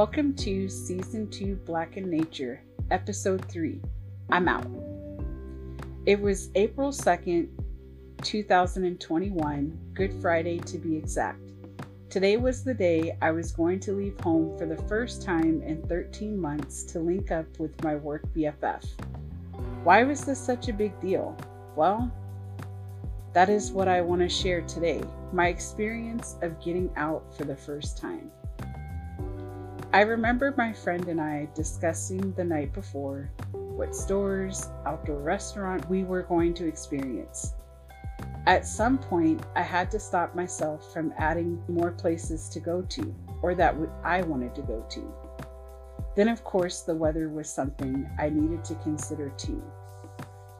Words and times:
Welcome 0.00 0.32
to 0.36 0.66
Season 0.66 1.28
2 1.28 1.56
Black 1.66 1.98
in 1.98 2.08
Nature, 2.08 2.62
Episode 2.90 3.44
3. 3.50 3.82
I'm 4.30 4.48
out. 4.48 4.66
It 6.06 6.18
was 6.18 6.48
April 6.54 6.90
2nd, 6.90 7.48
2021, 8.22 9.78
Good 9.92 10.14
Friday 10.22 10.58
to 10.60 10.78
be 10.78 10.96
exact. 10.96 11.42
Today 12.08 12.38
was 12.38 12.64
the 12.64 12.72
day 12.72 13.14
I 13.20 13.30
was 13.30 13.52
going 13.52 13.78
to 13.80 13.92
leave 13.92 14.18
home 14.20 14.56
for 14.56 14.64
the 14.64 14.82
first 14.84 15.20
time 15.22 15.62
in 15.62 15.86
13 15.86 16.40
months 16.40 16.82
to 16.84 16.98
link 16.98 17.30
up 17.30 17.58
with 17.58 17.84
my 17.84 17.94
work 17.94 18.22
BFF. 18.34 18.82
Why 19.84 20.04
was 20.04 20.24
this 20.24 20.40
such 20.40 20.68
a 20.68 20.72
big 20.72 20.98
deal? 21.02 21.36
Well, 21.76 22.10
that 23.34 23.50
is 23.50 23.70
what 23.70 23.86
I 23.86 24.00
want 24.00 24.22
to 24.22 24.30
share 24.30 24.62
today 24.62 25.02
my 25.34 25.48
experience 25.48 26.36
of 26.40 26.58
getting 26.58 26.90
out 26.96 27.36
for 27.36 27.44
the 27.44 27.54
first 27.54 27.98
time. 27.98 28.30
I 29.92 30.02
remember 30.02 30.54
my 30.56 30.72
friend 30.72 31.08
and 31.08 31.20
I 31.20 31.48
discussing 31.52 32.32
the 32.34 32.44
night 32.44 32.72
before 32.72 33.32
what 33.50 33.96
stores, 33.96 34.68
outdoor 34.86 35.18
restaurant 35.18 35.90
we 35.90 36.04
were 36.04 36.22
going 36.22 36.54
to 36.54 36.68
experience. 36.68 37.54
At 38.46 38.68
some 38.68 38.98
point, 38.98 39.42
I 39.56 39.62
had 39.62 39.90
to 39.90 39.98
stop 39.98 40.36
myself 40.36 40.92
from 40.92 41.12
adding 41.18 41.60
more 41.66 41.90
places 41.90 42.48
to 42.50 42.60
go 42.60 42.82
to, 42.82 43.14
or 43.42 43.56
that 43.56 43.74
I 44.04 44.22
wanted 44.22 44.54
to 44.54 44.62
go 44.62 44.86
to. 44.90 45.12
Then, 46.14 46.28
of 46.28 46.44
course, 46.44 46.82
the 46.82 46.94
weather 46.94 47.28
was 47.28 47.50
something 47.50 48.08
I 48.16 48.28
needed 48.28 48.62
to 48.66 48.76
consider 48.76 49.30
too. 49.30 49.60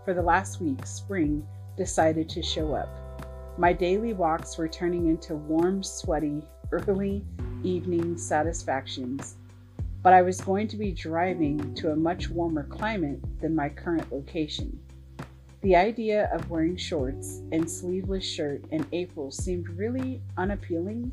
For 0.04 0.12
the 0.12 0.22
last 0.22 0.60
week, 0.60 0.84
spring 0.84 1.46
decided 1.76 2.28
to 2.30 2.42
show 2.42 2.74
up. 2.74 2.88
My 3.56 3.72
daily 3.72 4.12
walks 4.12 4.58
were 4.58 4.68
turning 4.68 5.06
into 5.06 5.36
warm, 5.36 5.84
sweaty, 5.84 6.42
early 6.72 7.24
evening 7.64 8.16
satisfactions, 8.16 9.36
but 10.02 10.12
I 10.12 10.22
was 10.22 10.40
going 10.40 10.68
to 10.68 10.76
be 10.76 10.92
driving 10.92 11.74
to 11.74 11.92
a 11.92 11.96
much 11.96 12.30
warmer 12.30 12.64
climate 12.64 13.20
than 13.40 13.54
my 13.54 13.68
current 13.68 14.10
location. 14.12 14.78
The 15.62 15.76
idea 15.76 16.30
of 16.32 16.48
wearing 16.48 16.76
shorts 16.76 17.42
and 17.52 17.70
sleeveless 17.70 18.24
shirt 18.24 18.64
in 18.70 18.86
April 18.92 19.30
seemed 19.30 19.68
really 19.68 20.22
unappealing, 20.38 21.12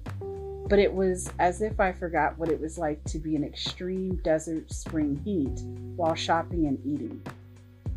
but 0.70 0.80
it 0.80 0.94
was 0.94 1.30
as 1.40 1.62
if 1.62 1.80
I 1.80 1.92
forgot 1.92 2.38
what 2.38 2.50
it 2.50 2.59
was 2.59 2.78
like 2.78 3.03
to 3.06 3.20
be 3.20 3.36
in 3.36 3.44
extreme 3.44 4.22
desert 4.23 4.72
spring 4.72 5.20
heat 5.25 5.59
while 5.98 6.16
shopping 6.16 6.68
and 6.68 6.80
eating. 6.86 7.22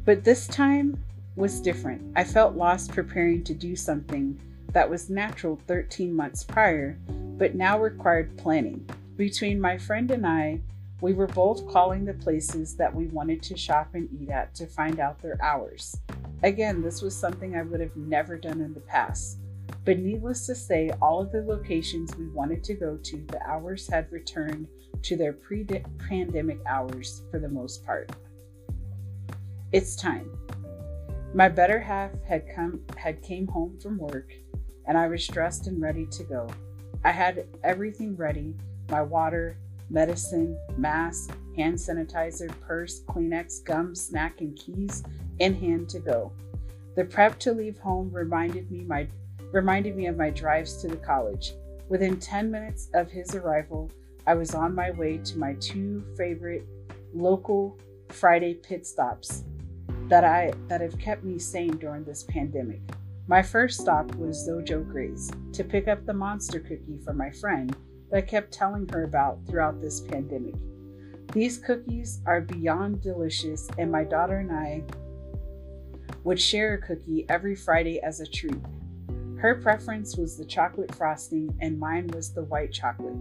But 0.04 0.24
this 0.24 0.48
time 0.48 1.00
was 1.36 1.60
different. 1.60 2.02
I 2.16 2.24
felt 2.24 2.56
lost 2.56 2.92
preparing 2.92 3.44
to 3.44 3.54
do 3.54 3.76
something 3.76 4.40
that 4.72 4.88
was 4.88 5.10
natural 5.10 5.60
13 5.66 6.12
months 6.12 6.42
prior, 6.42 6.98
but 7.40 7.54
now 7.54 7.80
required 7.80 8.36
planning. 8.36 8.86
Between 9.16 9.58
my 9.58 9.78
friend 9.78 10.10
and 10.10 10.26
I, 10.26 10.60
we 11.00 11.14
were 11.14 11.26
both 11.26 11.66
calling 11.66 12.04
the 12.04 12.12
places 12.12 12.76
that 12.76 12.94
we 12.94 13.06
wanted 13.06 13.42
to 13.44 13.56
shop 13.56 13.94
and 13.94 14.10
eat 14.20 14.28
at 14.28 14.54
to 14.56 14.66
find 14.66 15.00
out 15.00 15.22
their 15.22 15.42
hours. 15.42 15.96
Again, 16.42 16.82
this 16.82 17.00
was 17.00 17.16
something 17.16 17.56
I 17.56 17.62
would 17.62 17.80
have 17.80 17.96
never 17.96 18.36
done 18.36 18.60
in 18.60 18.74
the 18.74 18.80
past. 18.80 19.38
But 19.86 20.00
needless 20.00 20.44
to 20.46 20.54
say, 20.54 20.90
all 21.00 21.18
of 21.22 21.32
the 21.32 21.40
locations 21.40 22.14
we 22.14 22.28
wanted 22.28 22.62
to 22.64 22.74
go 22.74 22.98
to, 22.98 23.24
the 23.28 23.40
hours 23.48 23.88
had 23.88 24.12
returned 24.12 24.68
to 25.00 25.16
their 25.16 25.32
pre 25.32 25.64
pandemic 26.10 26.58
hours 26.68 27.22
for 27.30 27.40
the 27.40 27.48
most 27.48 27.86
part. 27.86 28.12
It's 29.72 29.96
time. 29.96 30.30
My 31.32 31.48
better 31.48 31.78
half 31.78 32.10
had 32.22 32.54
come 32.54 32.82
had 32.98 33.22
came 33.22 33.46
home 33.46 33.78
from 33.80 33.96
work 33.96 34.30
and 34.86 34.98
I 34.98 35.08
was 35.08 35.26
dressed 35.26 35.68
and 35.68 35.80
ready 35.80 36.04
to 36.04 36.24
go. 36.24 36.46
I 37.04 37.10
had 37.10 37.46
everything 37.64 38.16
ready, 38.16 38.54
my 38.90 39.02
water, 39.02 39.56
medicine, 39.88 40.58
mask, 40.76 41.34
hand 41.56 41.76
sanitizer, 41.76 42.48
purse, 42.60 43.02
Kleenex, 43.08 43.64
gum, 43.64 43.94
snack 43.94 44.40
and 44.40 44.56
keys 44.56 45.02
in 45.38 45.54
hand 45.54 45.88
to 45.90 45.98
go. 45.98 46.32
The 46.96 47.04
prep 47.04 47.38
to 47.40 47.52
leave 47.52 47.78
home 47.78 48.10
reminded 48.12 48.70
me 48.70 48.84
my 48.84 49.08
reminded 49.52 49.96
me 49.96 50.06
of 50.06 50.16
my 50.16 50.30
drives 50.30 50.76
to 50.76 50.88
the 50.88 50.96
college. 50.96 51.54
Within 51.88 52.20
10 52.20 52.50
minutes 52.50 52.88
of 52.94 53.10
his 53.10 53.34
arrival, 53.34 53.90
I 54.26 54.34
was 54.34 54.54
on 54.54 54.74
my 54.74 54.92
way 54.92 55.18
to 55.18 55.38
my 55.38 55.54
two 55.54 56.04
favorite 56.16 56.64
local 57.14 57.76
Friday 58.10 58.54
pit 58.54 58.86
stops 58.86 59.44
that 60.08 60.24
I 60.24 60.52
that 60.68 60.80
have 60.80 60.98
kept 60.98 61.24
me 61.24 61.38
sane 61.38 61.76
during 61.78 62.04
this 62.04 62.24
pandemic. 62.24 62.80
My 63.30 63.42
first 63.42 63.80
stop 63.80 64.12
was 64.16 64.48
Zojo 64.48 64.84
Grace 64.90 65.30
to 65.52 65.62
pick 65.62 65.86
up 65.86 66.04
the 66.04 66.12
monster 66.12 66.58
cookie 66.58 66.98
for 67.04 67.12
my 67.12 67.30
friend 67.30 67.76
that 68.10 68.16
I 68.16 68.22
kept 68.22 68.52
telling 68.52 68.88
her 68.88 69.04
about 69.04 69.38
throughout 69.46 69.80
this 69.80 70.00
pandemic. 70.00 70.56
These 71.32 71.58
cookies 71.58 72.22
are 72.26 72.40
beyond 72.40 73.02
delicious, 73.02 73.68
and 73.78 73.92
my 73.92 74.02
daughter 74.02 74.38
and 74.38 74.50
I 74.50 74.82
would 76.24 76.40
share 76.40 76.74
a 76.74 76.82
cookie 76.84 77.24
every 77.28 77.54
Friday 77.54 78.00
as 78.02 78.18
a 78.18 78.26
treat. 78.26 78.58
Her 79.38 79.54
preference 79.62 80.16
was 80.16 80.36
the 80.36 80.44
chocolate 80.44 80.92
frosting, 80.92 81.56
and 81.60 81.78
mine 81.78 82.08
was 82.08 82.34
the 82.34 82.42
white 82.42 82.72
chocolate. 82.72 83.14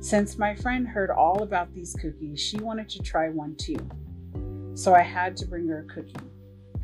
Since 0.00 0.38
my 0.38 0.54
friend 0.54 0.88
heard 0.88 1.10
all 1.10 1.42
about 1.42 1.74
these 1.74 1.94
cookies, 2.00 2.40
she 2.40 2.56
wanted 2.56 2.88
to 2.88 3.00
try 3.00 3.28
one 3.28 3.56
too 3.56 3.76
so 4.76 4.94
I 4.94 5.00
had 5.00 5.36
to 5.38 5.46
bring 5.46 5.66
her 5.68 5.86
a 5.88 5.94
cookie. 5.94 6.14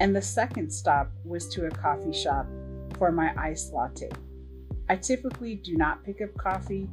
And 0.01 0.15
the 0.15 0.23
second 0.23 0.71
stop 0.73 1.11
was 1.25 1.49
to 1.51 1.67
a 1.67 1.71
coffee 1.71 2.13
shop 2.13 2.47
for 2.99 3.13
my 3.13 3.33
iced 3.37 3.73
latte. 3.73 4.11
I 4.89 4.97
typically 4.97 5.55
do 5.55 5.77
not 5.77 6.05
pick 6.05 6.21
up 6.21 6.37
coffee 6.37 6.89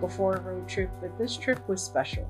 before 0.00 0.34
a 0.34 0.40
road 0.40 0.68
trip, 0.68 0.90
but 1.00 1.16
this 1.18 1.36
trip 1.36 1.66
was 1.68 1.82
special. 1.82 2.28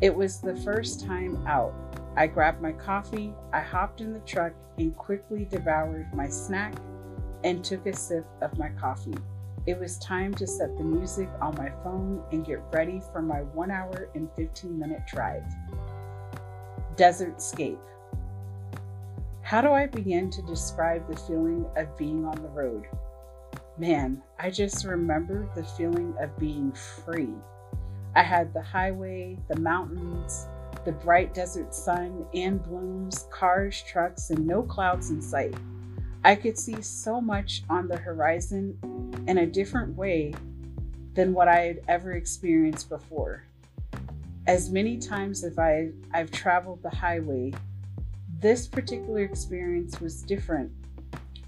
It 0.00 0.14
was 0.14 0.40
the 0.40 0.56
first 0.56 1.04
time 1.04 1.46
out. 1.46 1.74
I 2.16 2.26
grabbed 2.26 2.62
my 2.62 2.72
coffee, 2.72 3.32
I 3.52 3.60
hopped 3.60 4.00
in 4.00 4.12
the 4.12 4.20
truck, 4.20 4.52
and 4.78 4.96
quickly 4.96 5.46
devoured 5.50 6.12
my 6.14 6.28
snack 6.28 6.74
and 7.44 7.62
took 7.62 7.86
a 7.86 7.94
sip 7.94 8.26
of 8.40 8.58
my 8.58 8.70
coffee. 8.70 9.14
It 9.66 9.78
was 9.78 9.98
time 9.98 10.34
to 10.34 10.46
set 10.46 10.76
the 10.76 10.84
music 10.84 11.28
on 11.40 11.54
my 11.56 11.70
phone 11.82 12.22
and 12.32 12.44
get 12.44 12.60
ready 12.72 13.00
for 13.12 13.22
my 13.22 13.42
one 13.42 13.70
hour 13.70 14.10
and 14.14 14.28
15 14.36 14.78
minute 14.78 15.06
drive. 15.06 15.44
Desert 16.96 17.40
Scape. 17.40 17.78
How 19.44 19.60
do 19.60 19.72
I 19.72 19.84
begin 19.84 20.30
to 20.30 20.40
describe 20.40 21.06
the 21.06 21.20
feeling 21.20 21.66
of 21.76 21.98
being 21.98 22.24
on 22.24 22.40
the 22.40 22.48
road? 22.48 22.86
Man, 23.76 24.22
I 24.38 24.50
just 24.50 24.86
remember 24.86 25.46
the 25.54 25.62
feeling 25.62 26.14
of 26.18 26.38
being 26.38 26.72
free. 26.72 27.34
I 28.16 28.22
had 28.22 28.54
the 28.54 28.62
highway, 28.62 29.38
the 29.48 29.60
mountains, 29.60 30.48
the 30.86 30.92
bright 30.92 31.34
desert 31.34 31.74
sun 31.74 32.24
and 32.32 32.62
blooms, 32.62 33.26
cars, 33.30 33.82
trucks, 33.82 34.30
and 34.30 34.46
no 34.46 34.62
clouds 34.62 35.10
in 35.10 35.20
sight. 35.20 35.54
I 36.24 36.36
could 36.36 36.58
see 36.58 36.80
so 36.80 37.20
much 37.20 37.64
on 37.68 37.86
the 37.86 37.98
horizon 37.98 38.78
in 39.28 39.36
a 39.36 39.46
different 39.46 39.94
way 39.94 40.32
than 41.12 41.34
what 41.34 41.48
I 41.48 41.60
had 41.60 41.82
ever 41.86 42.12
experienced 42.12 42.88
before. 42.88 43.44
As 44.46 44.70
many 44.70 44.96
times 44.96 45.44
as 45.44 45.58
I, 45.58 45.90
I've 46.14 46.30
traveled 46.30 46.82
the 46.82 46.88
highway, 46.88 47.52
this 48.44 48.66
particular 48.66 49.20
experience 49.20 50.02
was 50.02 50.20
different 50.20 50.70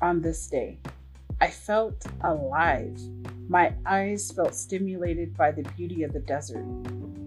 on 0.01 0.23
this 0.23 0.47
day. 0.47 0.79
I 1.43 1.49
felt 1.49 2.07
alive. 2.23 2.99
My 3.51 3.75
eyes 3.85 4.33
felt 4.33 4.55
stimulated 4.55 5.37
by 5.37 5.51
the 5.51 5.63
beauty 5.77 6.05
of 6.05 6.15
the 6.15 6.21
desert. 6.21 6.65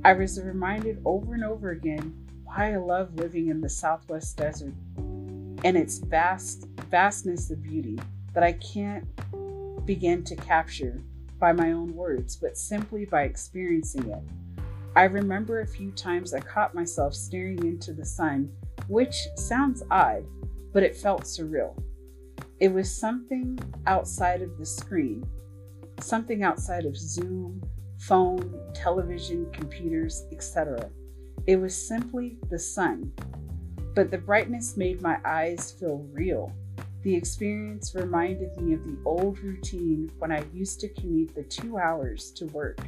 I 0.03 0.13
was 0.13 0.41
reminded 0.41 0.99
over 1.05 1.35
and 1.35 1.43
over 1.43 1.69
again 1.69 2.15
why 2.45 2.73
I 2.73 2.77
love 2.77 3.13
living 3.13 3.49
in 3.49 3.61
the 3.61 3.69
Southwest 3.69 4.37
desert 4.37 4.73
and 4.97 5.77
its 5.77 5.99
vast 5.99 6.65
vastness 6.89 7.51
of 7.51 7.61
beauty 7.61 7.99
that 8.33 8.41
I 8.41 8.53
can't 8.53 9.05
begin 9.85 10.23
to 10.23 10.35
capture 10.35 10.99
by 11.37 11.51
my 11.51 11.73
own 11.73 11.93
words, 11.93 12.35
but 12.35 12.57
simply 12.57 13.05
by 13.05 13.21
experiencing 13.21 14.09
it. 14.09 14.23
I 14.95 15.03
remember 15.03 15.59
a 15.59 15.67
few 15.67 15.91
times 15.91 16.33
I 16.33 16.39
caught 16.39 16.73
myself 16.73 17.13
staring 17.13 17.59
into 17.59 17.93
the 17.93 18.03
sun, 18.03 18.51
which 18.87 19.27
sounds 19.35 19.83
odd, 19.91 20.25
but 20.73 20.83
it 20.83 20.95
felt 20.95 21.23
surreal. 21.23 21.75
It 22.59 22.73
was 22.73 22.93
something 22.93 23.59
outside 23.87 24.41
of 24.41 24.57
the 24.57 24.65
screen, 24.65 25.27
something 25.99 26.43
outside 26.43 26.85
of 26.85 26.97
Zoom, 26.97 27.61
phone, 27.99 28.59
television, 28.73 29.49
computers, 29.51 30.25
etc. 30.31 30.89
It 31.47 31.57
was 31.57 31.75
simply 31.75 32.37
the 32.49 32.59
sun, 32.59 33.11
but 33.95 34.11
the 34.11 34.17
brightness 34.17 34.77
made 34.77 35.01
my 35.01 35.17
eyes 35.25 35.71
feel 35.71 36.05
real. 36.11 36.53
The 37.03 37.15
experience 37.15 37.95
reminded 37.95 38.55
me 38.57 38.73
of 38.73 38.83
the 38.83 38.97
old 39.05 39.39
routine 39.39 40.11
when 40.19 40.31
I 40.31 40.43
used 40.53 40.79
to 40.81 40.89
commute 40.89 41.33
the 41.33 41.43
two 41.43 41.77
hours 41.77 42.31
to 42.31 42.45
work 42.47 42.79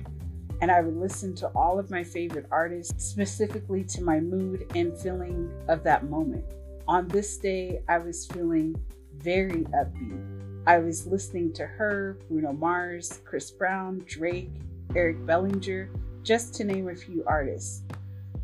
and 0.61 0.71
I 0.71 0.81
would 0.81 0.95
listen 0.95 1.35
to 1.35 1.47
all 1.55 1.79
of 1.79 1.89
my 1.89 2.03
favorite 2.03 2.45
artists, 2.51 3.03
specifically 3.03 3.83
to 3.85 4.03
my 4.03 4.19
mood 4.19 4.71
and 4.75 4.97
feeling 4.97 5.51
of 5.67 5.83
that 5.83 6.09
moment. 6.09 6.45
On 6.87 7.07
this 7.07 7.37
day, 7.37 7.81
I 7.89 7.97
was 7.97 8.27
feeling 8.27 8.75
very 9.17 9.65
upbeat. 9.73 10.21
I 10.67 10.77
was 10.77 11.07
listening 11.07 11.51
to 11.53 11.63
H.E.R., 11.63 12.17
Bruno 12.29 12.53
Mars, 12.53 13.21
Chris 13.25 13.49
Brown, 13.49 14.03
Drake, 14.05 14.51
Eric 14.95 15.25
Bellinger, 15.25 15.89
just 16.21 16.53
to 16.55 16.63
name 16.63 16.89
a 16.89 16.95
few 16.95 17.23
artists. 17.25 17.81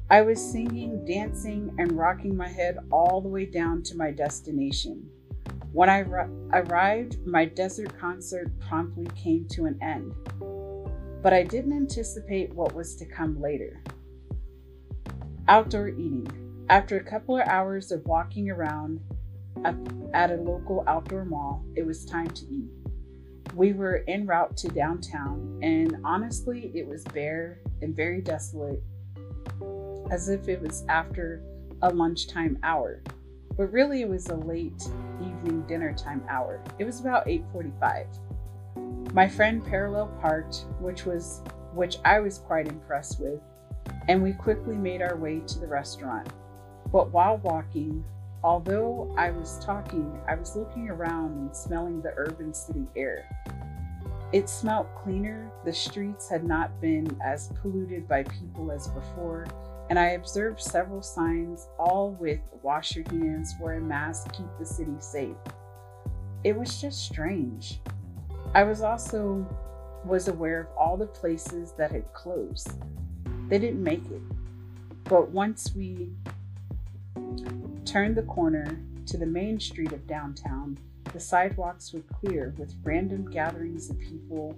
I 0.09 0.21
was 0.21 0.41
singing, 0.41 1.05
dancing, 1.05 1.75
and 1.77 1.91
rocking 1.91 2.35
my 2.35 2.47
head 2.47 2.77
all 2.91 3.21
the 3.21 3.27
way 3.27 3.45
down 3.45 3.83
to 3.83 3.97
my 3.97 4.09
destination. 4.09 5.07
When 5.73 5.89
I 5.89 5.99
arrived, 6.53 7.27
my 7.27 7.45
desert 7.45 7.95
concert 7.99 8.57
promptly 8.59 9.07
came 9.15 9.45
to 9.49 9.65
an 9.65 9.77
end. 9.83 10.15
But 11.27 11.33
I 11.33 11.43
didn't 11.43 11.73
anticipate 11.73 12.55
what 12.55 12.73
was 12.73 12.95
to 12.95 13.05
come 13.05 13.41
later. 13.41 13.83
Outdoor 15.49 15.89
eating. 15.89 16.25
After 16.69 16.95
a 16.95 17.03
couple 17.03 17.35
of 17.35 17.45
hours 17.49 17.91
of 17.91 18.05
walking 18.05 18.49
around 18.49 19.01
at 20.13 20.31
a 20.31 20.35
local 20.35 20.85
outdoor 20.87 21.25
mall, 21.25 21.65
it 21.75 21.85
was 21.85 22.05
time 22.05 22.29
to 22.29 22.45
eat. 22.45 22.71
We 23.53 23.73
were 23.73 24.05
en 24.07 24.25
route 24.25 24.55
to 24.55 24.69
downtown, 24.69 25.59
and 25.61 25.97
honestly, 26.05 26.71
it 26.73 26.87
was 26.87 27.03
bare 27.03 27.59
and 27.81 27.93
very 27.93 28.21
desolate, 28.21 28.81
as 30.09 30.29
if 30.29 30.47
it 30.47 30.61
was 30.61 30.85
after 30.87 31.43
a 31.81 31.89
lunchtime 31.89 32.57
hour. 32.63 33.03
But 33.57 33.73
really, 33.73 34.01
it 34.01 34.07
was 34.07 34.27
a 34.27 34.35
late 34.37 34.81
evening 35.19 35.65
dinner 35.67 35.91
time 35.91 36.23
hour. 36.29 36.63
It 36.79 36.85
was 36.85 37.01
about 37.01 37.27
8:45. 37.27 38.07
My 39.17 39.27
friend 39.27 39.65
parallel 39.65 40.15
parked, 40.21 40.65
which 40.79 41.05
was 41.05 41.41
which 41.73 41.97
I 42.05 42.19
was 42.19 42.37
quite 42.37 42.67
impressed 42.67 43.19
with, 43.19 43.41
and 44.07 44.21
we 44.21 44.31
quickly 44.31 44.75
made 44.75 45.01
our 45.01 45.17
way 45.17 45.39
to 45.39 45.57
the 45.57 45.65
restaurant. 45.65 46.29
But 46.91 47.11
while 47.11 47.37
walking, 47.37 48.05
although 48.43 49.11
I 49.17 49.31
was 49.31 49.57
talking, 49.57 50.21
I 50.27 50.35
was 50.35 50.55
looking 50.55 50.91
around 50.91 51.31
and 51.31 51.55
smelling 51.55 51.99
the 51.99 52.13
urban 52.15 52.53
city 52.53 52.85
air. 52.95 53.27
It 54.33 54.49
smelt 54.49 54.93
cleaner, 54.93 55.49
the 55.65 55.73
streets 55.73 56.29
had 56.29 56.43
not 56.43 56.79
been 56.79 57.07
as 57.25 57.51
polluted 57.59 58.07
by 58.07 58.21
people 58.21 58.71
as 58.71 58.87
before, 58.87 59.47
and 59.89 59.97
I 59.97 60.09
observed 60.09 60.61
several 60.61 61.01
signs, 61.01 61.69
all 61.79 62.11
with 62.19 62.41
wash 62.61 62.95
your 62.95 63.05
hands, 63.09 63.55
wear 63.59 63.77
a 63.77 63.81
mask, 63.81 64.31
keep 64.31 64.45
the 64.59 64.65
city 64.65 64.97
safe. 64.99 65.37
It 66.43 66.55
was 66.55 66.79
just 66.79 67.03
strange. 67.03 67.81
I 68.53 68.63
was 68.63 68.81
also 68.81 69.45
was 70.03 70.27
aware 70.27 70.61
of 70.61 70.67
all 70.77 70.97
the 70.97 71.07
places 71.07 71.73
that 71.73 71.91
had 71.91 72.11
closed. 72.13 72.69
They 73.49 73.59
didn't 73.59 73.83
make 73.83 74.05
it. 74.05 74.21
But 75.03 75.29
once 75.29 75.73
we 75.75 76.11
turned 77.85 78.15
the 78.15 78.23
corner 78.23 78.79
to 79.05 79.17
the 79.17 79.25
main 79.25 79.59
street 79.59 79.91
of 79.91 80.07
downtown, 80.07 80.77
the 81.13 81.19
sidewalks 81.19 81.93
were 81.93 82.01
clear 82.01 82.53
with 82.57 82.75
random 82.83 83.29
gatherings 83.29 83.89
of 83.89 83.99
people 83.99 84.57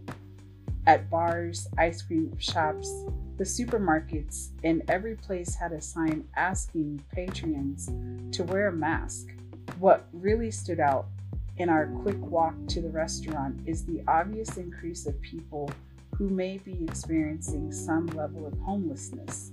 at 0.87 1.09
bars, 1.09 1.67
ice 1.77 2.01
cream 2.01 2.35
shops, 2.39 2.91
the 3.37 3.43
supermarkets, 3.43 4.49
and 4.63 4.81
every 4.87 5.15
place 5.15 5.55
had 5.55 5.71
a 5.71 5.81
sign 5.81 6.25
asking 6.35 7.01
patrons 7.13 7.89
to 8.35 8.43
wear 8.43 8.67
a 8.67 8.73
mask. 8.73 9.27
What 9.77 10.07
really 10.11 10.51
stood 10.51 10.79
out 10.79 11.07
in 11.59 11.67
our 11.69 11.87
quick 12.01 12.19
walk 12.21 12.55
to 12.67 12.81
the 12.81 12.89
restaurant 12.89 13.59
is 13.65 13.85
the 13.85 14.01
obvious 14.07 14.55
increase 14.55 15.05
of 15.05 15.21
people 15.21 15.69
who 16.15 16.29
may 16.29 16.57
be 16.57 16.83
experiencing 16.85 17.71
some 17.71 18.07
level 18.07 18.47
of 18.47 18.57
homelessness. 18.59 19.51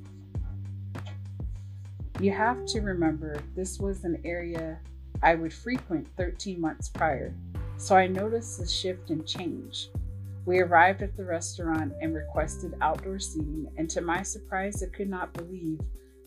You 2.21 2.31
have 2.31 2.65
to 2.67 2.81
remember 2.81 3.37
this 3.55 3.79
was 3.79 4.05
an 4.05 4.23
area 4.25 4.79
I 5.23 5.35
would 5.35 5.53
frequent 5.53 6.07
13 6.17 6.61
months 6.61 6.89
prior, 6.89 7.35
so 7.77 7.97
I 7.97 8.07
noticed 8.07 8.59
the 8.59 8.69
shift 8.69 9.11
and 9.11 9.27
change. 9.27 9.91
We 10.45 10.61
arrived 10.61 11.03
at 11.03 11.17
the 11.17 11.25
restaurant 11.25 11.93
and 12.01 12.15
requested 12.15 12.75
outdoor 12.81 13.19
seating, 13.19 13.69
and 13.77 13.91
to 13.91 14.01
my 14.01 14.23
surprise, 14.23 14.83
I 14.83 14.97
could 14.97 15.11
not 15.11 15.35
believe 15.35 15.81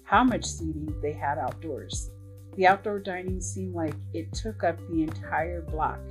how 0.04 0.26
much 0.26 0.44
seating 0.44 0.94
they 1.02 1.14
had 1.14 1.38
outdoors. 1.38 2.12
The 2.60 2.68
outdoor 2.68 3.00
dining 3.00 3.40
seemed 3.40 3.74
like 3.74 3.94
it 4.14 4.34
took 4.34 4.66
up 4.66 4.78
the 4.90 5.04
entire 5.04 5.62
block. 5.62 6.02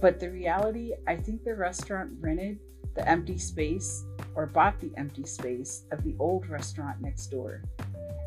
But 0.00 0.18
the 0.18 0.28
reality, 0.28 0.94
I 1.06 1.14
think 1.14 1.44
the 1.44 1.54
restaurant 1.54 2.10
rented 2.18 2.58
the 2.96 3.08
empty 3.08 3.38
space 3.38 4.04
or 4.34 4.46
bought 4.46 4.80
the 4.80 4.90
empty 4.96 5.22
space 5.22 5.84
of 5.92 6.02
the 6.02 6.16
old 6.18 6.48
restaurant 6.48 7.00
next 7.00 7.28
door 7.28 7.62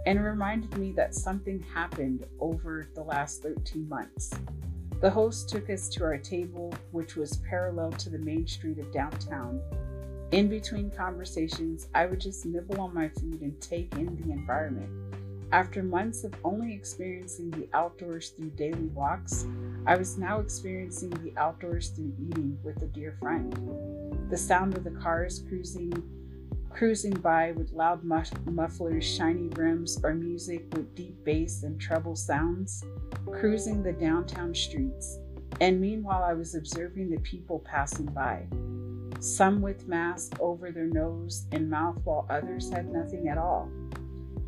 and 0.06 0.24
reminded 0.24 0.78
me 0.78 0.94
that 0.94 1.14
something 1.14 1.60
happened 1.60 2.26
over 2.40 2.88
the 2.96 3.04
last 3.04 3.44
13 3.44 3.90
months. 3.90 4.32
The 5.02 5.10
host 5.10 5.50
took 5.50 5.70
us 5.70 5.90
to 5.90 6.06
our 6.06 6.18
table, 6.18 6.74
which 6.92 7.18
was 7.18 7.42
parallel 7.50 7.92
to 7.92 8.10
the 8.10 8.20
main 8.20 8.48
street 8.48 8.80
of 8.80 8.94
downtown. 8.94 9.60
In 10.32 10.48
between 10.48 10.92
conversations, 10.92 11.90
I 11.94 12.06
would 12.06 12.22
just 12.22 12.46
nibble 12.46 12.80
on 12.80 12.94
my 12.94 13.10
food 13.10 13.42
and 13.42 13.60
take 13.60 13.94
in 13.96 14.16
the 14.16 14.32
environment. 14.32 14.90
After 15.54 15.84
months 15.84 16.24
of 16.24 16.34
only 16.44 16.74
experiencing 16.74 17.52
the 17.52 17.70
outdoors 17.76 18.30
through 18.30 18.50
daily 18.56 18.88
walks, 18.88 19.46
I 19.86 19.96
was 19.96 20.18
now 20.18 20.40
experiencing 20.40 21.12
the 21.12 21.32
outdoors 21.38 21.90
through 21.90 22.12
eating 22.20 22.58
with 22.64 22.82
a 22.82 22.88
dear 22.88 23.16
friend. 23.20 23.54
The 24.32 24.38
sound 24.38 24.76
of 24.76 24.84
the 24.84 24.90
cars 24.90 25.44
cruising 25.48 25.94
cruising 26.72 27.14
by 27.14 27.52
with 27.52 27.72
loud 27.72 28.04
mufflers, 28.04 29.06
shiny 29.06 29.50
rims, 29.50 30.04
or 30.04 30.16
music 30.16 30.66
with 30.74 30.96
deep 30.96 31.24
bass 31.24 31.62
and 31.62 31.80
treble 31.80 32.16
sounds, 32.16 32.84
cruising 33.28 33.84
the 33.84 33.94
downtown 33.94 34.56
streets. 34.56 35.20
And 35.62 35.80
meanwhile, 35.80 36.24
I 36.24 36.34
was 36.34 36.56
observing 36.56 37.12
the 37.12 37.20
people 37.20 37.60
passing 37.60 38.08
by, 38.08 38.48
some 39.20 39.62
with 39.62 39.88
masks 39.88 40.36
over 40.40 40.72
their 40.72 40.88
nose 40.88 41.46
and 41.52 41.70
mouth, 41.70 42.00
while 42.06 42.26
others 42.28 42.72
had 42.72 42.92
nothing 42.92 43.28
at 43.28 43.38
all. 43.38 43.70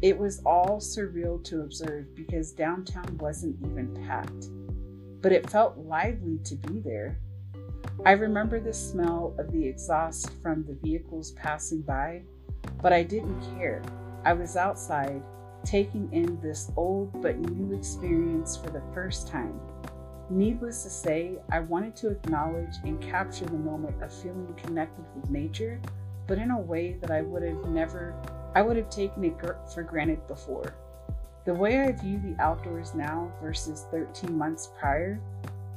It 0.05 0.19
was 0.19 0.39
all 0.45 0.77
surreal 0.77 1.43
to 1.45 1.61
observe 1.61 2.13
because 2.13 2.51
downtown 2.51 3.17
wasn't 3.17 3.57
even 3.65 4.05
packed, 4.05 4.51
but 5.19 5.31
it 5.31 5.49
felt 5.49 5.79
lively 5.79 6.37
to 6.43 6.55
be 6.57 6.79
there. 6.79 7.17
I 8.05 8.11
remember 8.11 8.59
the 8.59 8.71
smell 8.71 9.33
of 9.39 9.51
the 9.51 9.67
exhaust 9.67 10.29
from 10.43 10.63
the 10.63 10.75
vehicles 10.75 11.31
passing 11.31 11.81
by, 11.81 12.21
but 12.83 12.93
I 12.93 13.01
didn't 13.01 13.57
care. 13.57 13.81
I 14.24 14.33
was 14.33 14.55
outside, 14.55 15.24
taking 15.63 16.13
in 16.13 16.39
this 16.39 16.71
old 16.77 17.19
but 17.19 17.39
new 17.39 17.75
experience 17.75 18.55
for 18.55 18.69
the 18.69 18.83
first 18.93 19.27
time. 19.27 19.59
Needless 20.29 20.83
to 20.83 20.89
say, 20.91 21.39
I 21.51 21.62
wanted 21.62 21.95
to 21.95 22.12
acknowledge 22.12 22.75
and 22.83 23.01
capture 23.01 23.45
the 23.45 23.53
moment 23.53 24.03
of 24.03 24.13
feeling 24.13 24.53
connected 24.55 25.05
with 25.15 25.31
nature, 25.31 25.81
but 26.27 26.38
in 26.38 26.51
a 26.51 26.62
way 26.62 26.93
that 27.01 27.09
I 27.09 27.24
would 27.24 27.41
have 27.41 27.65
never 27.69 28.13
I 28.55 28.62
would 28.62 28.77
have 28.77 28.89
taken 28.89 29.25
it 29.25 29.35
for 29.74 29.83
granted 29.83 30.25
before. 30.27 30.74
The 31.43 31.53
way 31.53 31.81
I 31.81 31.91
view 31.91 32.19
the 32.19 32.41
outdoors 32.41 32.95
now 32.95 33.31
versus 33.41 33.85
13 33.91 34.35
months 34.35 34.71
prior 34.79 35.19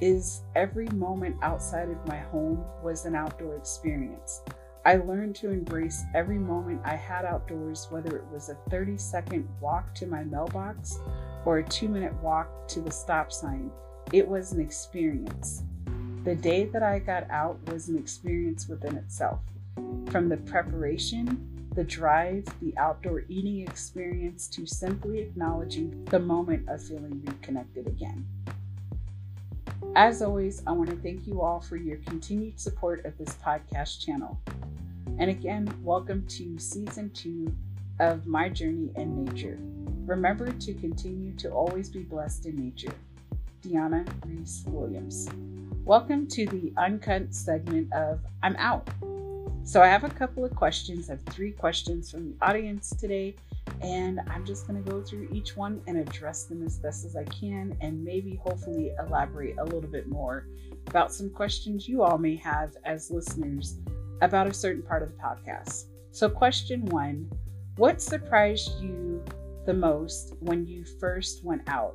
is 0.00 0.42
every 0.54 0.87
moment 0.90 1.37
outside 1.42 1.90
of 1.90 2.06
my 2.06 2.18
home 2.18 2.64
was 2.82 3.04
an 3.04 3.16
outdoor 3.16 3.56
experience. 3.56 4.42
I 4.87 4.97
learned 4.97 5.35
to 5.37 5.50
embrace 5.50 6.04
every 6.14 6.38
moment 6.38 6.80
I 6.85 6.94
had 6.94 7.25
outdoors, 7.25 7.88
whether 7.90 8.16
it 8.16 8.25
was 8.32 8.49
a 8.49 8.56
30 8.70 8.97
second 8.97 9.49
walk 9.61 9.92
to 9.97 10.06
my 10.06 10.23
mailbox 10.23 11.00
or 11.44 11.58
a 11.58 11.64
two 11.64 11.88
minute 11.88 12.14
walk 12.23 12.68
to 12.68 12.80
the 12.80 12.92
stop 12.92 13.32
sign. 13.32 13.73
It 14.12 14.26
was 14.26 14.52
an 14.52 14.61
experience. 14.61 15.64
The 16.23 16.37
day 16.37 16.66
that 16.66 16.85
I 16.85 17.00
got 17.00 17.28
out 17.28 17.58
was 17.73 17.88
an 17.88 17.99
experience 17.99 18.68
within 18.68 18.97
itself. 18.97 19.40
From 20.11 20.28
the 20.28 20.37
preparation 20.38 21.58
the 21.78 21.85
drive, 21.85 22.44
the 22.61 22.76
outdoor 22.76 23.23
eating 23.28 23.61
experience, 23.61 24.49
to 24.49 24.66
simply 24.66 25.20
acknowledging 25.20 26.04
the 26.06 26.18
moment 26.18 26.68
of 26.68 26.82
feeling 26.82 27.23
reconnected 27.25 27.87
again. 27.87 28.26
As 29.94 30.20
always, 30.20 30.61
I 30.66 30.73
want 30.73 30.90
to 30.90 30.97
thank 30.97 31.25
you 31.28 31.40
all 31.40 31.61
for 31.61 31.76
your 31.76 31.99
continued 31.99 32.58
support 32.58 33.04
of 33.04 33.16
this 33.16 33.37
podcast 33.37 34.04
channel. 34.04 34.40
And 35.20 35.30
again, 35.30 35.73
welcome 35.85 36.26
to 36.26 36.58
season 36.58 37.11
two 37.11 37.54
of 38.00 38.26
My 38.26 38.49
Journey 38.49 38.90
in 38.97 39.25
Nature. 39.25 39.56
Remember 40.04 40.50
to 40.50 40.75
continue 40.75 41.32
to 41.35 41.49
always 41.50 41.90
be 41.90 42.00
blessed 42.00 42.47
in 42.47 42.56
nature. 42.56 42.92
Diona 43.62 44.04
Reese 44.26 44.64
Williams. 44.66 45.28
Welcome 45.85 46.26
to 46.26 46.44
the 46.44 46.73
uncut 46.76 47.32
segment 47.32 47.92
of 47.92 48.18
I'm 48.42 48.56
Out. 48.56 48.90
So 49.68 49.82
I 49.82 49.88
have 49.88 50.02
a 50.02 50.08
couple 50.08 50.46
of 50.46 50.56
questions. 50.56 51.10
I 51.10 51.12
have 51.12 51.22
three 51.26 51.52
questions 51.52 52.10
from 52.10 52.30
the 52.30 52.37
audience 52.40 52.88
today, 52.88 53.37
and 53.82 54.18
I'm 54.30 54.46
just 54.46 54.66
going 54.66 54.82
to 54.82 54.90
go 54.90 55.02
through 55.02 55.28
each 55.30 55.58
one 55.58 55.82
and 55.87 55.98
address 55.98 56.44
them 56.44 56.64
as 56.64 56.78
best 56.78 57.04
as 57.04 57.16
I 57.16 57.25
can, 57.25 57.76
and 57.82 58.02
maybe 58.02 58.40
hopefully 58.42 58.92
elaborate 58.98 59.58
a 59.58 59.64
little 59.64 59.90
bit 59.90 60.08
more 60.08 60.46
about 60.87 61.12
some 61.12 61.28
questions 61.28 61.87
you 61.87 62.02
all 62.02 62.16
may 62.16 62.34
have 62.37 62.76
as 62.87 63.10
listeners 63.10 63.76
about 64.22 64.46
a 64.46 64.54
certain 64.54 64.80
part 64.80 65.02
of 65.02 65.10
the 65.10 65.18
podcast. 65.18 65.88
So, 66.12 66.30
question 66.30 66.87
one 66.87 67.30
What 67.76 68.00
surprised 68.00 68.80
you 68.80 69.22
the 69.66 69.75
most 69.75 70.32
when 70.40 70.64
you 70.64 70.87
first 70.98 71.44
went 71.44 71.68
out? 71.68 71.94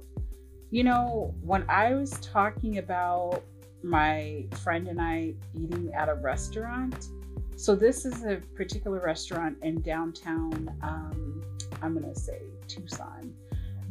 You 0.69 0.83
know, 0.83 1.33
when 1.41 1.67
I 1.67 1.95
was 1.95 2.11
talking 2.21 2.77
about 2.77 3.43
my 3.81 4.45
friend 4.61 4.87
and 4.87 5.01
I 5.01 5.33
eating 5.55 5.91
at 5.95 6.07
a 6.07 6.13
restaurant, 6.13 7.09
So 7.55 7.75
this 7.75 8.05
is 8.05 8.23
a 8.23 8.37
particular 8.55 8.99
restaurant 8.99 9.57
in 9.61 9.81
downtown. 9.81 10.69
Um, 10.81 11.43
I'm 11.81 11.93
gonna 11.93 12.15
say 12.15 12.41
Tucson 12.67 13.33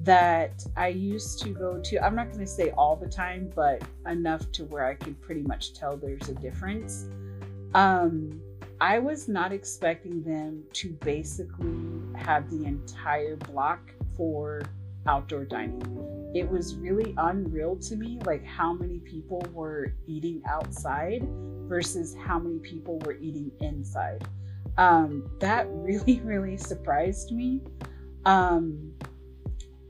that 0.04 0.64
I 0.76 0.88
used 0.88 1.40
to 1.42 1.50
go 1.50 1.78
to. 1.78 2.04
I'm 2.04 2.14
not 2.14 2.26
going 2.28 2.40
to 2.40 2.46
say 2.46 2.70
all 2.70 2.96
the 2.96 3.08
time, 3.08 3.50
but 3.54 3.82
enough 4.06 4.50
to 4.52 4.64
where 4.64 4.84
I 4.84 4.94
could 4.94 5.20
pretty 5.20 5.42
much 5.42 5.74
tell 5.74 5.96
there's 5.96 6.28
a 6.28 6.34
difference. 6.34 7.06
Um, 7.74 8.40
I 8.80 8.98
was 8.98 9.28
not 9.28 9.52
expecting 9.52 10.22
them 10.24 10.64
to 10.72 10.90
basically 11.04 11.88
have 12.16 12.50
the 12.50 12.64
entire 12.64 13.36
block 13.36 13.92
for 14.16 14.62
outdoor 15.06 15.44
dining. 15.44 16.32
It 16.34 16.48
was 16.50 16.74
really 16.74 17.14
unreal 17.16 17.76
to 17.76 17.96
me, 17.96 18.18
like 18.26 18.44
how 18.44 18.72
many 18.72 18.98
people 18.98 19.44
were 19.52 19.94
eating 20.08 20.42
outside 20.48 21.22
versus 21.68 22.14
how 22.14 22.38
many 22.38 22.58
people 22.58 22.98
were 23.00 23.14
eating 23.14 23.50
inside. 23.60 24.26
Um, 24.78 25.30
that 25.40 25.66
really, 25.70 26.20
really 26.20 26.56
surprised 26.56 27.32
me. 27.32 27.60
Um, 28.24 28.92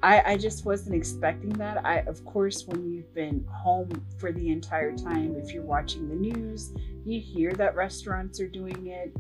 I, 0.02 0.32
I 0.32 0.36
just 0.36 0.64
wasn't 0.64 0.96
expecting 0.96 1.50
that. 1.50 1.84
I, 1.86 1.98
of 2.00 2.24
course, 2.24 2.66
when 2.66 2.90
you've 2.90 3.14
been 3.14 3.46
home 3.48 4.04
for 4.18 4.32
the 4.32 4.50
entire 4.50 4.96
time, 4.96 5.36
if 5.36 5.52
you're 5.52 5.62
watching 5.62 6.08
the 6.08 6.16
news, 6.16 6.72
you 7.04 7.20
hear 7.20 7.52
that 7.52 7.76
restaurants 7.76 8.40
are 8.40 8.48
doing 8.48 8.88
it, 8.88 9.16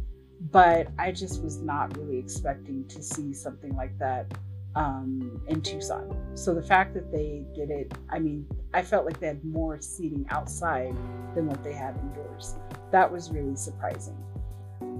but 0.50 0.88
I 0.98 1.12
just 1.12 1.42
was 1.42 1.58
not 1.58 1.96
really 1.96 2.18
expecting 2.18 2.84
to 2.88 3.00
see 3.00 3.32
something 3.32 3.76
like 3.76 3.96
that 3.98 4.32
um, 4.74 5.40
in 5.46 5.60
Tucson. 5.62 6.16
So 6.34 6.52
the 6.52 6.62
fact 6.62 6.94
that 6.94 7.12
they 7.12 7.44
did 7.54 7.70
it, 7.70 7.94
I 8.10 8.18
mean, 8.18 8.46
I 8.74 8.82
felt 8.82 9.04
like 9.04 9.20
they 9.20 9.26
had 9.26 9.44
more 9.44 9.80
seating 9.80 10.26
outside 10.30 10.94
than 11.34 11.46
what 11.46 11.62
they 11.62 11.72
had 11.72 11.96
indoors. 11.98 12.56
That 12.90 13.10
was 13.10 13.30
really 13.30 13.56
surprising. 13.56 14.16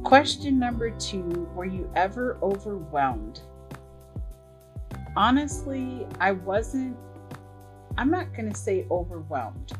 Question 0.04 0.58
number 0.58 0.90
two 0.90 1.48
Were 1.54 1.64
you 1.64 1.90
ever 1.94 2.38
overwhelmed 2.42 3.40
honestly, 5.16 6.06
I 6.20 6.32
wasn't, 6.32 6.96
I'm 7.96 8.10
not 8.10 8.34
going 8.34 8.50
to 8.50 8.58
say 8.58 8.86
overwhelmed 8.90 9.72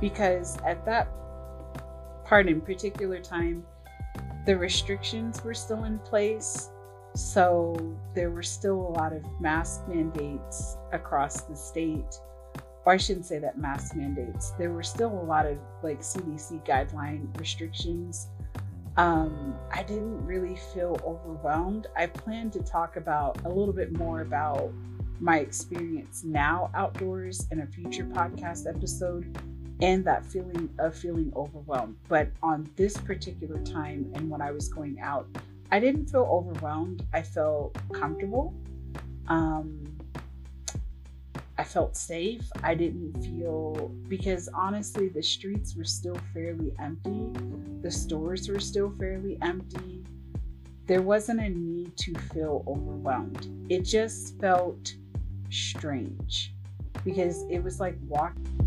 because 0.00 0.58
at 0.58 0.84
that 0.86 1.08
part 2.24 2.48
in 2.48 2.60
particular 2.60 3.20
time, 3.20 3.64
the 4.46 4.56
restrictions 4.56 5.42
were 5.42 5.54
still 5.54 5.84
in 5.84 5.98
place. 6.00 6.70
So 7.14 7.96
there 8.14 8.30
were 8.30 8.42
still 8.42 8.76
a 8.76 8.92
lot 8.92 9.12
of 9.12 9.22
mask 9.40 9.88
mandates 9.88 10.76
across 10.92 11.42
the 11.42 11.56
state. 11.56 12.20
Or 12.86 12.94
I 12.94 12.96
shouldn't 12.96 13.26
say 13.26 13.38
that 13.40 13.58
mask 13.58 13.94
mandates. 13.94 14.52
There 14.52 14.70
were 14.70 14.82
still 14.82 15.12
a 15.12 15.26
lot 15.26 15.44
of 15.44 15.58
like 15.82 16.00
CDC 16.00 16.64
guideline 16.64 17.38
restrictions 17.38 18.28
um, 18.96 19.54
I 19.70 19.82
didn't 19.82 20.24
really 20.24 20.56
feel 20.72 20.98
overwhelmed. 21.04 21.86
I 21.96 22.06
plan 22.06 22.50
to 22.52 22.62
talk 22.62 22.96
about 22.96 23.44
a 23.44 23.48
little 23.48 23.74
bit 23.74 23.92
more 23.92 24.22
about 24.22 24.72
my 25.20 25.38
experience 25.38 26.24
now 26.24 26.70
outdoors 26.74 27.46
in 27.50 27.60
a 27.60 27.66
future 27.66 28.04
podcast 28.04 28.66
episode 28.66 29.38
and 29.82 30.04
that 30.06 30.24
feeling 30.24 30.70
of 30.78 30.96
feeling 30.96 31.30
overwhelmed. 31.36 31.96
But 32.08 32.30
on 32.42 32.70
this 32.76 32.96
particular 32.96 33.60
time 33.62 34.10
and 34.14 34.30
when 34.30 34.40
I 34.40 34.50
was 34.50 34.68
going 34.68 34.98
out, 35.00 35.28
I 35.70 35.78
didn't 35.78 36.06
feel 36.06 36.28
overwhelmed. 36.30 37.04
I 37.12 37.20
felt 37.20 37.76
comfortable. 37.92 38.54
Um, 39.28 39.84
felt 41.66 41.96
safe. 41.96 42.48
I 42.62 42.74
didn't 42.74 43.20
feel 43.22 43.88
because 44.08 44.48
honestly, 44.54 45.08
the 45.08 45.22
streets 45.22 45.76
were 45.76 45.84
still 45.84 46.18
fairly 46.32 46.72
empty, 46.78 47.30
the 47.82 47.90
stores 47.90 48.48
were 48.48 48.60
still 48.60 48.92
fairly 48.98 49.38
empty. 49.42 50.04
There 50.86 51.02
wasn't 51.02 51.40
a 51.40 51.48
need 51.48 51.96
to 51.96 52.14
feel 52.32 52.64
overwhelmed. 52.66 53.48
It 53.68 53.82
just 53.82 54.38
felt 54.40 54.94
strange 55.50 56.54
because 57.04 57.44
it 57.50 57.62
was 57.62 57.80
like 57.80 57.96
walking 58.08 58.65